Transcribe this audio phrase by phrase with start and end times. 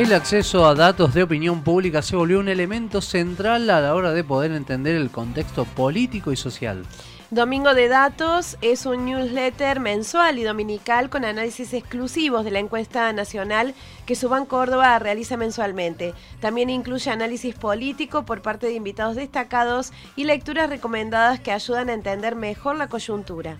[0.00, 4.12] El acceso a datos de opinión pública se volvió un elemento central a la hora
[4.14, 6.86] de poder entender el contexto político y social.
[7.30, 13.12] Domingo de Datos es un newsletter mensual y dominical con análisis exclusivos de la encuesta
[13.12, 13.74] nacional
[14.06, 16.14] que Suban Córdoba realiza mensualmente.
[16.40, 21.92] También incluye análisis político por parte de invitados destacados y lecturas recomendadas que ayudan a
[21.92, 23.58] entender mejor la coyuntura.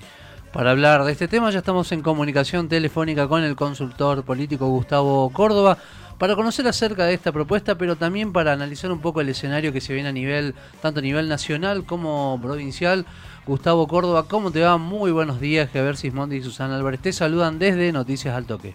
[0.55, 5.31] Para hablar de este tema ya estamos en comunicación telefónica con el consultor político Gustavo
[5.35, 5.79] Córdoba
[6.21, 9.81] para conocer acerca de esta propuesta, pero también para analizar un poco el escenario que
[9.81, 13.07] se viene a nivel, tanto a nivel nacional como provincial.
[13.47, 14.77] Gustavo Córdoba, ¿cómo te va?
[14.77, 17.01] Muy buenos días, Javier Sismondi y Susana Álvarez.
[17.01, 18.75] Te saludan desde Noticias al Toque.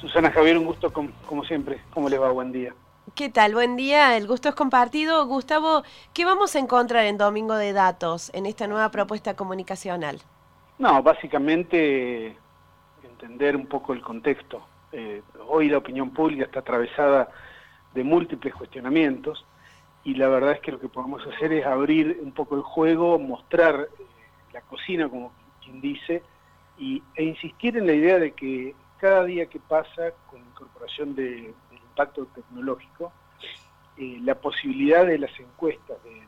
[0.00, 1.80] Susana Javier, un gusto como, siempre.
[1.92, 2.30] ¿Cómo les va?
[2.30, 2.72] Buen día.
[3.16, 3.52] ¿Qué tal?
[3.54, 5.26] Buen día, el gusto es compartido.
[5.26, 5.82] Gustavo,
[6.14, 10.20] ¿qué vamos a encontrar en Domingo de Datos, en esta nueva propuesta comunicacional?
[10.78, 12.36] No, básicamente
[13.02, 14.69] entender un poco el contexto.
[14.92, 17.30] Eh, hoy la opinión pública está atravesada
[17.94, 19.44] de múltiples cuestionamientos
[20.02, 23.18] y la verdad es que lo que podemos hacer es abrir un poco el juego,
[23.18, 24.04] mostrar eh,
[24.52, 26.22] la cocina, como quien dice,
[26.78, 31.14] y, e insistir en la idea de que cada día que pasa con la incorporación
[31.14, 33.12] del impacto tecnológico,
[33.96, 36.26] eh, la posibilidad de las encuestas, de, de,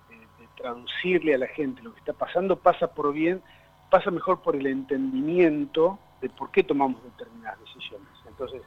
[0.56, 3.42] traducirle a la gente lo que está pasando, pasa por bien,
[3.90, 8.08] pasa mejor por el entendimiento de por qué tomamos determinadas decisiones.
[8.26, 8.62] Entonces,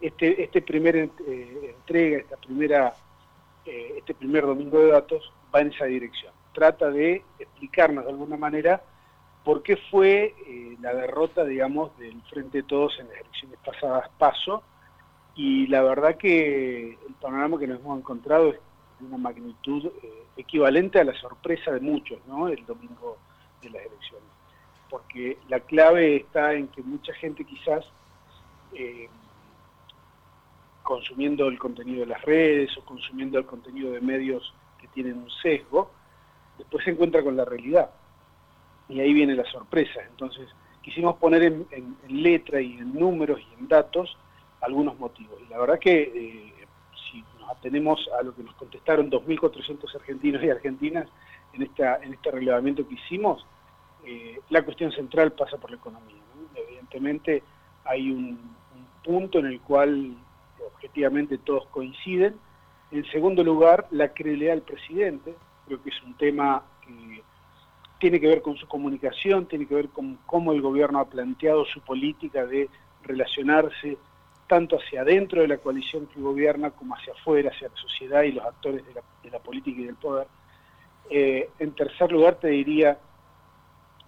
[0.00, 2.94] este, este primer eh, entrega, esta primera,
[3.66, 6.32] eh, este primer domingo de datos va en esa dirección.
[6.52, 8.82] Trata de explicarnos de alguna manera
[9.44, 14.08] por qué fue eh, la derrota, digamos, del Frente de Todos en las elecciones pasadas
[14.18, 14.62] paso,
[15.36, 18.60] y la verdad que el panorama que nos hemos encontrado es
[19.00, 19.90] de una magnitud
[20.36, 23.18] equivalente a la sorpresa de muchos, ¿no?, el domingo
[23.60, 24.33] de las elecciones
[24.94, 27.84] porque la clave está en que mucha gente quizás
[28.74, 29.08] eh,
[30.84, 35.30] consumiendo el contenido de las redes o consumiendo el contenido de medios que tienen un
[35.42, 35.90] sesgo,
[36.58, 37.90] después se encuentra con la realidad.
[38.88, 40.00] Y ahí viene la sorpresa.
[40.08, 40.48] Entonces,
[40.80, 44.16] quisimos poner en, letra y en números y en datos
[44.60, 45.40] algunos motivos.
[45.44, 46.66] Y la verdad que eh,
[47.10, 51.08] si nos atenemos a lo que nos contestaron 2.400 argentinos y argentinas
[51.52, 53.44] en, esta, en este relevamiento que hicimos,
[54.06, 56.22] eh, la cuestión central pasa por la economía.
[56.54, 57.42] Evidentemente
[57.84, 58.54] hay un,
[59.02, 60.16] punto en el cual
[60.66, 62.36] objetivamente todos coinciden.
[62.90, 65.34] En segundo lugar, la credibilidad del presidente.
[65.66, 67.22] Creo que es un tema que
[67.98, 71.64] tiene que ver con su comunicación, tiene que ver con cómo el gobierno ha planteado
[71.66, 72.68] su política de
[73.02, 73.98] relacionarse
[74.46, 78.32] tanto hacia adentro de la coalición que gobierna como hacia afuera, hacia la sociedad y
[78.32, 80.26] los actores de la, política y del poder.
[81.10, 82.98] Eh, en tercer lugar, te diría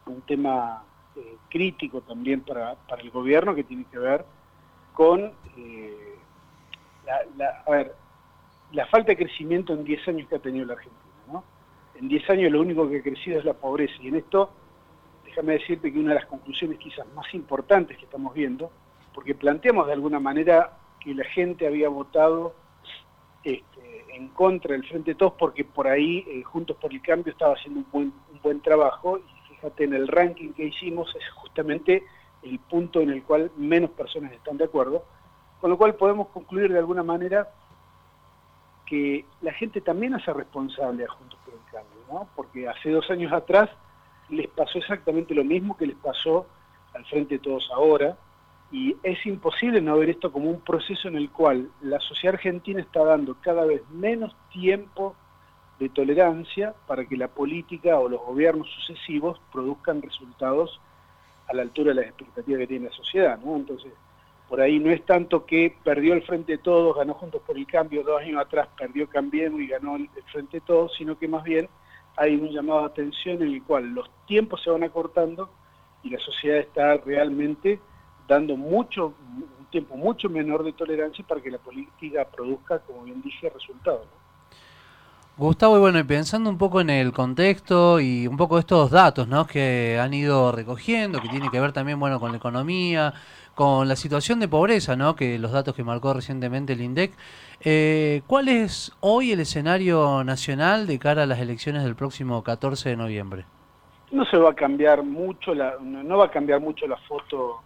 [0.06, 0.84] un tema
[1.16, 4.24] eh, crítico también para, el gobierno que tiene que ver
[4.94, 6.18] con eh,
[7.36, 7.94] la, a ver,
[8.72, 11.02] la falta de crecimiento en 10 años que ha tenido la Argentina.
[11.32, 11.44] ¿no?
[11.94, 14.50] En 10 años lo único que ha crecido es la pobreza y en esto
[15.24, 18.70] déjame decirte que una de las conclusiones quizás más importantes que estamos viendo,
[19.12, 22.54] porque planteamos de alguna manera que la gente había votado
[23.44, 27.54] este, en contra del Frente Todos porque por ahí eh, Juntos por el Cambio estaba
[27.54, 29.20] haciendo un buen, un buen trabajo
[29.78, 32.04] en el ranking que hicimos es justamente
[32.42, 35.04] el punto en el cual menos personas están de acuerdo,
[35.60, 37.48] con lo cual podemos concluir de alguna manera
[38.86, 42.28] que la gente también hace responsable a Juntos por el Cambio, ¿no?
[42.36, 43.68] porque hace dos años atrás
[44.28, 46.46] les pasó exactamente lo mismo que les pasó
[46.94, 48.16] al frente de todos ahora,
[48.72, 52.80] y es imposible no ver esto como un proceso en el cual la sociedad argentina
[52.80, 55.14] está dando cada vez menos tiempo
[55.78, 60.80] de tolerancia para que la política o los gobiernos sucesivos produzcan resultados
[61.48, 63.56] a la altura de las expectativas que tiene la sociedad, ¿no?
[63.56, 63.92] Entonces,
[64.48, 67.66] por ahí no es tanto que perdió el Frente de Todos, ganó Juntos por el
[67.66, 71.42] Cambio, dos años atrás perdió Cambiemos y ganó el Frente de Todos, sino que más
[71.42, 71.68] bien
[72.16, 75.50] hay un llamado a atención en el cual los tiempos se van acortando
[76.02, 77.80] y la sociedad está realmente
[78.26, 79.14] dando mucho,
[79.58, 84.06] un tiempo mucho menor de tolerancia para que la política produzca, como bien dije, resultados.
[85.38, 89.46] Gustavo, y bueno, pensando un poco en el contexto y un poco estos datos ¿no?
[89.46, 93.12] que han ido recogiendo, que tiene que ver también bueno, con la economía,
[93.54, 95.14] con la situación de pobreza, ¿no?
[95.14, 97.12] que los datos que marcó recientemente el INDEC,
[97.60, 102.88] eh, ¿cuál es hoy el escenario nacional de cara a las elecciones del próximo 14
[102.88, 103.44] de noviembre?
[104.12, 107.60] No se va a cambiar mucho, la, no va a cambiar mucho la foto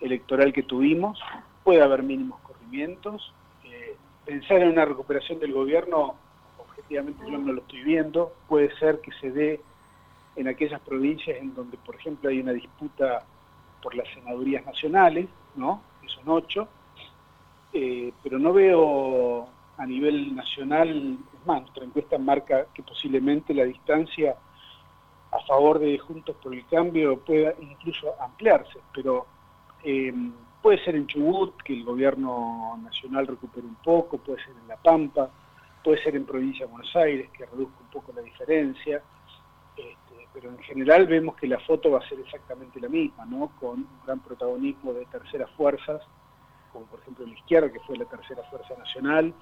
[0.00, 1.20] electoral que tuvimos,
[1.62, 6.21] puede haber mínimos corrimientos, eh, pensar en una recuperación del gobierno
[6.92, 9.60] efectivamente yo no lo estoy viendo, puede ser que se dé
[10.36, 13.24] en aquellas provincias en donde, por ejemplo, hay una disputa
[13.82, 15.82] por las senadurías nacionales, ¿no?
[16.00, 16.68] que son ocho,
[17.72, 23.64] eh, pero no veo a nivel nacional, es más, nuestra encuesta marca que posiblemente la
[23.64, 24.36] distancia
[25.30, 29.26] a favor de Juntos por el Cambio pueda incluso ampliarse, pero
[29.82, 30.12] eh,
[30.60, 34.76] puede ser en Chubut, que el gobierno nacional recupere un poco, puede ser en La
[34.76, 35.30] Pampa,
[35.82, 39.02] puede ser en Provincia de Buenos Aires, que reduzca un poco la diferencia,
[39.76, 43.52] este, pero en general vemos que la foto va a ser exactamente la misma, ¿no?
[43.60, 46.02] con un gran protagonismo de terceras fuerzas,
[46.72, 49.34] como por ejemplo la izquierda, que fue la tercera fuerza nacional,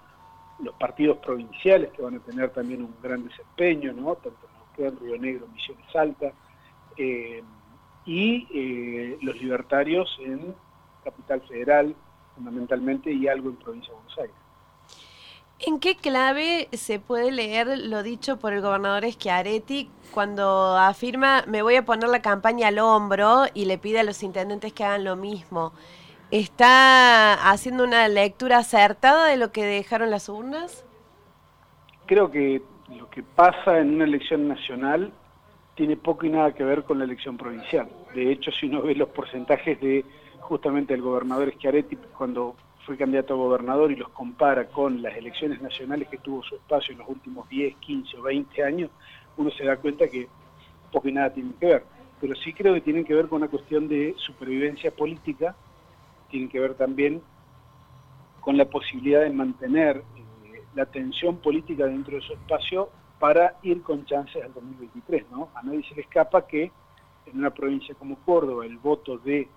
[0.58, 4.14] los partidos provinciales que van a tener también un gran desempeño, ¿no?
[4.16, 4.50] tanto
[4.86, 6.32] en Río Negro, Misiones Altas,
[6.96, 7.42] eh,
[8.06, 10.54] y eh, los libertarios en
[11.04, 11.94] Capital Federal,
[12.34, 14.34] fundamentalmente, y algo en Provincia de Buenos Aires.
[15.62, 21.60] ¿En qué clave se puede leer lo dicho por el gobernador Schiaretti cuando afirma me
[21.60, 25.04] voy a poner la campaña al hombro y le pide a los intendentes que hagan
[25.04, 25.72] lo mismo?
[26.30, 30.82] ¿Está haciendo una lectura acertada de lo que dejaron las urnas?
[32.06, 35.12] Creo que lo que pasa en una elección nacional
[35.74, 37.86] tiene poco y nada que ver con la elección provincial.
[38.14, 40.06] De hecho, si uno ve los porcentajes de
[40.40, 42.56] justamente el gobernador Schiaretti cuando
[42.86, 46.92] fue candidato a gobernador y los compara con las elecciones nacionales que tuvo su espacio
[46.92, 48.90] en los últimos 10, 15 o 20 años,
[49.36, 50.28] uno se da cuenta que
[50.90, 51.84] poco y nada tienen que ver.
[52.20, 55.54] Pero sí creo que tienen que ver con una cuestión de supervivencia política
[56.30, 57.20] tienen que ver también
[58.40, 62.88] con la posibilidad de mantener eh, la tensión política dentro de su espacio
[63.18, 65.26] para ir con chances al 2023.
[65.30, 65.50] ¿no?
[65.54, 66.70] A nadie se le escapa que
[67.26, 69.48] en una provincia como Córdoba el voto de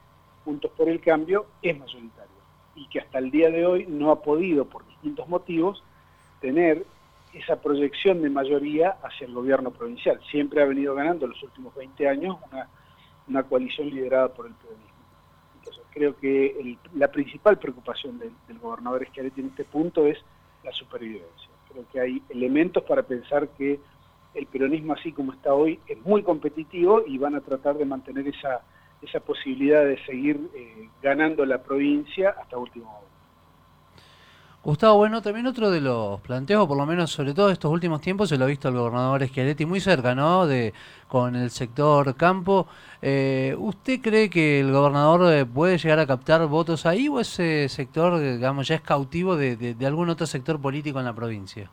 [0.43, 2.22] Juntos por el Cambio es mayoritario
[2.75, 5.83] y que hasta el día de hoy no ha podido, por distintos motivos,
[6.41, 6.85] tener
[7.33, 10.19] esa proyección de mayoría hacia el gobierno provincial.
[10.29, 12.37] Siempre ha venido ganando en los últimos 20 años
[13.27, 14.93] una, coalición liderada por el peronismo
[15.93, 20.17] creo que la principal preocupación del, gobernador Schiaretti en este punto es
[20.63, 21.49] la supervivencia.
[21.71, 23.79] Creo que hay elementos para pensar que
[24.33, 28.27] el peronismo así como está hoy es muy competitivo y van a tratar de mantener
[28.27, 28.61] esa,
[29.03, 33.13] esa posibilidad de seguir eh, ganando la provincia hasta último momento.
[34.63, 38.29] Gustavo, bueno, también otro de los planteos, por lo menos sobre todo estos últimos tiempos,
[38.29, 40.47] se lo ha visto el gobernador Schiaretti muy cerca, ¿no?
[40.47, 40.73] De,
[41.09, 42.67] con el sector campo.
[43.01, 47.67] Eh, ¿Usted cree que el gobernador eh, puede llegar a captar votos ahí o ese
[47.67, 51.69] sector, digamos, ya es cautivo de, algún otro sector político en la provincia?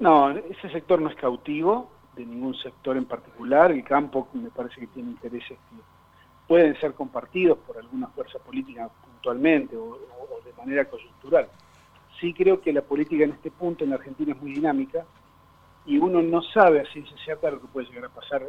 [0.00, 3.70] No, ese sector no es cautivo de ningún sector en particular.
[3.70, 5.76] El campo me parece que tiene intereses que
[6.46, 9.98] pueden ser compartidos por alguna fuerza política puntualmente o
[10.44, 11.48] de manera coyuntural
[12.22, 15.04] sí creo que la política en este punto en Argentina es muy dinámica
[15.84, 18.46] y uno no sabe a ciencia cierta lo que puede llegar a pasar.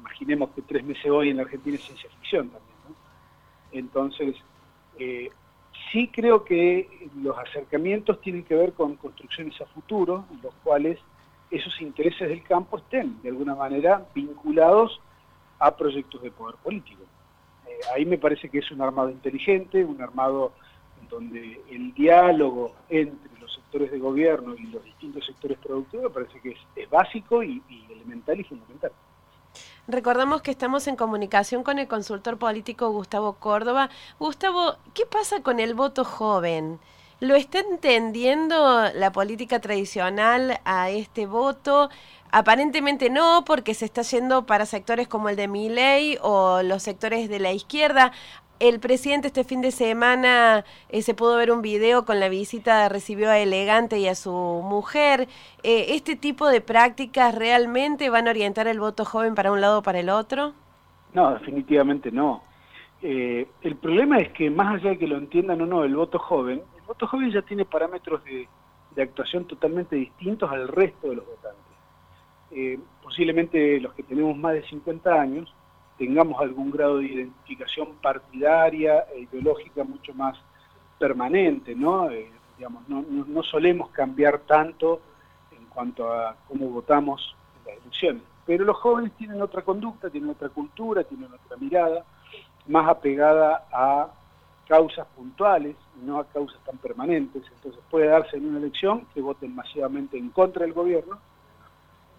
[0.00, 2.76] Imaginemos que tres meses hoy en Argentina es ciencia ficción también.
[2.88, 2.94] ¿no?
[3.70, 4.34] Entonces,
[4.98, 5.30] eh,
[5.92, 10.98] sí creo que los acercamientos tienen que ver con construcciones a futuro, en los cuales
[11.52, 15.00] esos intereses del campo estén de alguna manera vinculados
[15.60, 17.02] a proyectos de poder político.
[17.68, 20.52] Eh, ahí me parece que es un armado inteligente, un armado
[21.08, 26.56] donde el diálogo entre los sectores de gobierno y los distintos sectores productivos parece que
[26.76, 28.92] es, básico y, elemental y fundamental.
[29.88, 33.90] Recordamos que estamos en comunicación con el consultor político Gustavo Córdoba.
[34.18, 36.78] Gustavo, ¿qué pasa con el voto joven?
[37.18, 41.90] ¿Lo está entendiendo la política tradicional a este voto?
[42.32, 47.28] Aparentemente no, porque se está yendo para sectores como el de Miley o los sectores
[47.28, 48.12] de la izquierda
[48.60, 52.88] el presidente este fin de semana eh, se pudo ver un video con la visita,
[52.90, 55.28] recibió a Elegante y a su mujer.
[55.62, 59.78] Eh, ¿Este tipo de prácticas realmente van a orientar el voto joven para un lado
[59.78, 60.52] o para el otro?
[61.14, 62.42] No, definitivamente no.
[63.02, 66.18] Eh, el problema es que más allá de que lo entiendan o no, el voto
[66.18, 68.46] joven, el voto joven ya tiene parámetros de,
[68.94, 71.59] de actuación totalmente distintos al resto de los votantes.
[73.02, 75.52] Posiblemente los que tenemos más de 50 años,
[76.00, 80.38] tengamos algún grado de identificación partidaria e ideológica mucho más
[80.98, 82.10] permanente, ¿no?
[82.10, 85.02] Eh, digamos, no, no, solemos cambiar tanto
[85.52, 88.22] en cuanto a cómo votamos en las elecciones.
[88.46, 92.04] Pero los jóvenes tienen otra conducta, tienen otra cultura, tienen otra mirada,
[92.66, 94.08] más apegada a
[94.68, 97.42] causas puntuales, no a causas tan permanentes.
[97.56, 101.18] Entonces puede darse en una elección que voten masivamente en contra del gobierno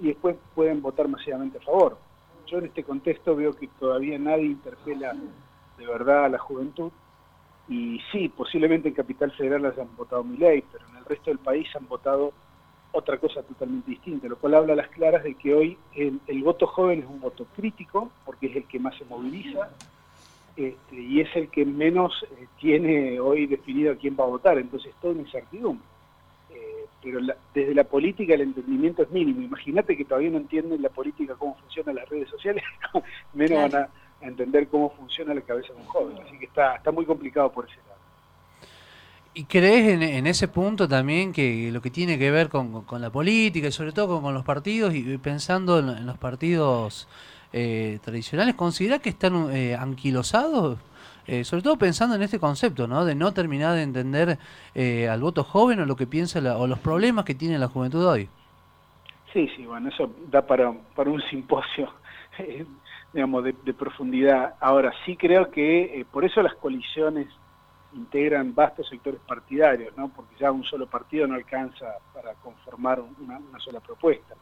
[0.02, 1.98] y después pueden votar masivamente a favor
[2.52, 5.16] yo en este contexto veo que todavía nadie interpela
[5.78, 6.92] de verdad a la juventud.
[7.70, 11.40] Y sí, posiblemente en Capital Federal hayan votado mi ley, pero en el resto del
[11.40, 12.34] país han votado
[12.92, 16.68] otra cosa totalmente distinta, lo cual habla a las claras de que hoy el, voto
[16.68, 19.70] joven es un voto crítico, porque es el que más se moviliza,
[20.58, 24.58] este, y es el que menos eh, tiene hoy definido a quién va a votar,
[24.58, 25.86] entonces todo una incertidumbre.
[27.04, 27.20] Pero
[27.54, 29.42] desde la política el entendimiento es mínimo.
[29.42, 32.64] Imagínate que todavía no entienden la política cómo funcionan las redes sociales,
[33.34, 33.90] menos van a,
[34.22, 36.18] entender cómo funciona la cabeza de un joven.
[36.24, 37.92] Así que está, está muy complicado por ese lado.
[39.34, 43.70] ¿Y crees en, ese punto también que lo que tiene que ver con, la política
[43.70, 47.08] y sobre todo con, los partidos y, pensando en, los partidos
[47.54, 50.80] eh, tradicionales, ¿considera que están eh, anquilosados?
[51.28, 53.06] Eh, sobre todo pensando en este concepto, ¿no?
[53.06, 54.38] De no terminar de entender
[54.74, 58.06] eh, al voto joven o lo que piensa o los problemas que tiene la juventud
[58.06, 58.28] hoy.
[59.34, 61.94] Sí, sí, bueno, eso da para, para un simposio,
[63.14, 64.56] digamos, de, profundidad.
[64.60, 67.28] Ahora, sí creo que por eso las coaliciones
[67.94, 70.10] integran vastos sectores partidarios, ¿no?
[70.10, 74.36] porque ya un solo partido no alcanza para conformar una, sola propuesta.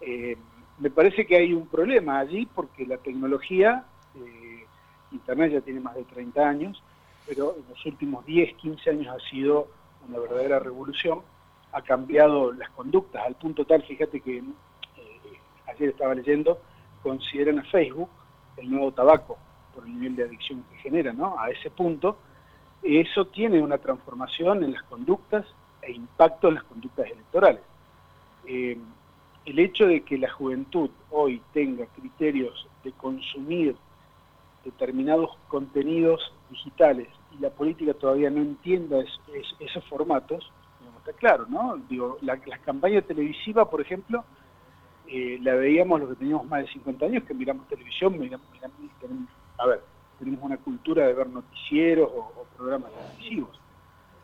[0.00, 0.36] Eh,
[0.78, 3.84] me parece que hay un problema allí porque la tecnología,
[4.16, 4.57] eh,
[5.12, 6.82] Internet ya tiene más de 30 años,
[7.26, 9.68] pero en los últimos 10, 15 años ha sido
[10.08, 11.20] una verdadera revolución,
[11.72, 14.42] ha cambiado las conductas al punto tal, fíjate que eh,
[15.66, 16.58] ayer estaba leyendo,
[17.02, 18.08] consideran a Facebook
[18.56, 19.38] el nuevo tabaco
[19.74, 21.38] por el nivel de adicción que genera, ¿no?
[21.38, 22.16] A ese punto
[22.82, 25.44] eso tiene una transformación en las conductas
[25.82, 27.62] e impacto en las conductas electorales.
[28.46, 28.78] Eh,
[29.44, 33.76] el hecho de que la juventud hoy tenga criterios de consumir
[34.64, 38.98] determinados contenidos digitales y la política todavía no entienda
[39.60, 40.50] esos formatos,
[40.98, 41.76] está claro, ¿no?
[41.88, 44.24] Digo, la, las campañas televisivas, por ejemplo,
[45.06, 48.46] eh, la veíamos los que teníamos más de 50 años, que miramos televisión, miramos,
[49.56, 49.80] a ver,
[50.18, 53.58] tenemos una cultura de ver noticieros o, programas televisivos.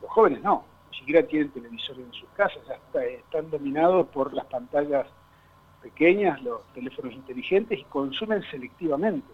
[0.03, 4.45] Los jóvenes no, ni siquiera tienen televisores en sus casas, ya están dominados por las
[4.47, 5.07] pantallas
[5.81, 9.29] pequeñas, los teléfonos inteligentes y consumen selectivamente.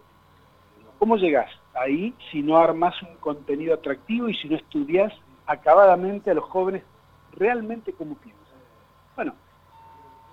[1.00, 5.11] ¿Cómo llegas ahí si no armas un contenido atractivo y si no estudias
[5.47, 6.83] acabadamente a los jóvenes
[7.33, 8.45] realmente cómo piensan?
[9.16, 9.35] Bueno,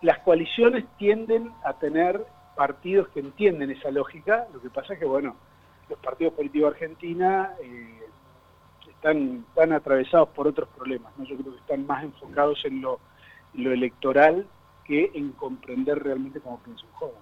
[0.02, 2.22] las coaliciones tienden a tener
[2.58, 5.38] partidos que entienden esa lógica, lo que pasa es que, bueno,
[5.88, 8.02] los partidos políticos de Argentina eh,
[8.90, 11.14] están, están atravesados por otros problemas.
[11.18, 11.24] ¿no?
[11.24, 13.00] Yo creo que están más enfocados en lo,
[13.54, 14.46] lo electoral
[14.84, 17.22] que en comprender realmente cómo piensa un joven.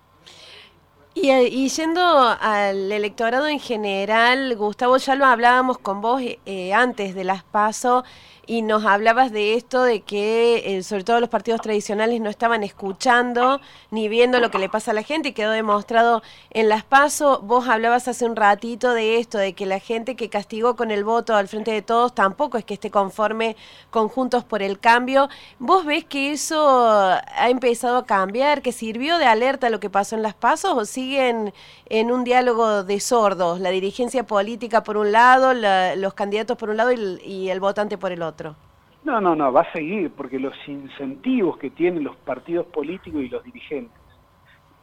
[1.18, 7.16] Y, y, yendo al electorado en general, Gustavo, ya lo hablábamos con vos eh, antes
[7.16, 8.04] de las PASO
[8.48, 12.64] y nos hablabas de esto, de que eh, sobre todo los partidos tradicionales no estaban
[12.64, 13.60] escuchando
[13.92, 17.42] ni viendo lo que le pasa a la gente y quedó demostrado en las PASO.
[17.42, 21.04] Vos hablabas hace un ratito de esto, de que la gente que castigó con el
[21.04, 23.56] voto al frente de todos tampoco es que esté conforme
[23.90, 25.30] conjuntos por el cambio.
[25.60, 30.16] ¿Vos ves que eso ha empezado a cambiar, que sirvió de alerta lo que pasó
[30.16, 31.54] en las PASO o siguen
[31.88, 36.78] en un diálogo de sordos, la dirigencia política por un lado, los candidatos por un
[36.78, 38.56] lado y el votante por el otro?
[39.04, 43.30] No, no, no, va a seguir, porque los incentivos que tienen los partidos políticos y
[43.30, 44.02] los dirigentes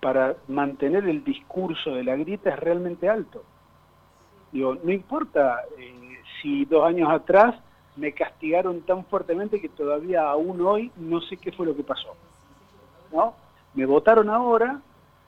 [0.01, 3.43] para mantener el discurso de la grieta es realmente alto.
[4.53, 7.57] Digo, no importa eh, si dos años atrás
[7.97, 12.15] me castigaron tan fuertemente que todavía aún hoy no sé qué fue lo que pasó.
[13.13, 13.35] ¿No?
[13.75, 14.81] Me votaron ahora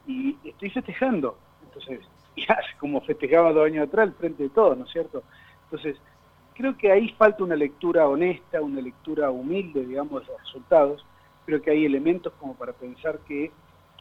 [0.07, 1.37] y estoy festejando.
[1.65, 2.01] Entonces,
[2.37, 5.23] ya como festejaba dos años atrás al frente de todos, ¿no es cierto?
[5.65, 5.97] Entonces,
[6.55, 11.05] Creo que ahí falta una lectura honesta, una lectura humilde, digamos, de los resultados.
[11.47, 13.51] Creo que hay elementos como para pensar que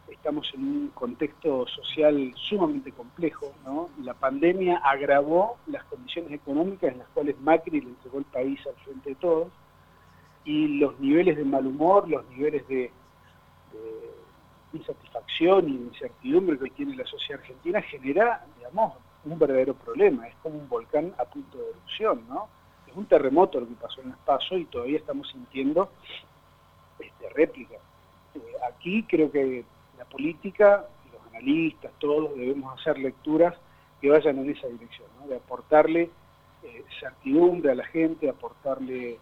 [0.08, 3.90] estamos en un contexto social sumamente complejo, ¿no?
[4.04, 8.76] La pandemia agravó las condiciones económicas en las cuales Macri le entregó el país al
[8.84, 9.48] frente de todos
[10.46, 12.92] y los niveles de mal humor, los niveles de,
[14.74, 18.94] insatisfacción y incertidumbre que tiene la sociedad argentina genera, digamos,
[19.26, 22.50] un verdadero problema, es como un volcán a punto de erupción, ¿no?
[22.88, 25.90] Es un terremoto lo que pasó en el paso y todavía estamos sintiendo
[27.00, 27.76] este, réplica.
[28.36, 28.40] Eh,
[28.70, 29.64] aquí creo que
[29.98, 33.56] la política, los analistas, todos debemos hacer lecturas
[34.02, 35.28] que vayan en esa dirección, ¿no?
[35.28, 36.10] de aportarle
[36.64, 39.18] eh, certidumbre a la gente, aportarle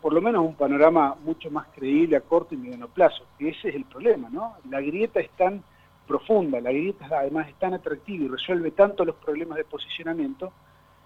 [0.00, 3.70] por lo menos un panorama mucho más creíble a corto y mediano plazo, que ese
[3.70, 4.54] es el problema, ¿no?
[4.68, 5.62] La grieta es tan
[6.06, 10.52] profunda, la grieta además es tan atractiva y resuelve tanto los problemas de posicionamiento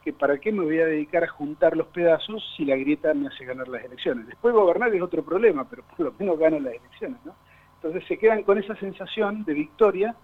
[0.05, 3.29] que para qué me voy a dedicar a juntar los pedazos si la grieta me
[3.29, 4.27] hace ganar las elecciones.
[4.27, 7.35] Después gobernar es otro problema, pero por lo menos gano las elecciones, ¿no?
[7.77, 10.15] Entonces se quedan con esa sensación de victoria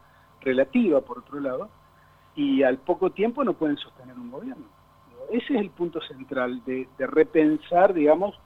[0.40, 1.68] relativa, por otro lado,
[2.34, 4.66] y al poco tiempo no pueden sostener un gobierno.
[5.30, 8.38] Ese es el punto central de, repensar, digamos,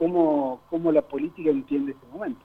[0.00, 2.40] cómo, cómo la política entiende este momento.